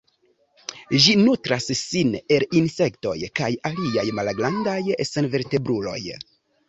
[1.03, 4.79] Ĝi nutras sin el insektoj kaj aliaj malgrandaj
[5.13, 5.99] senvertebruloj.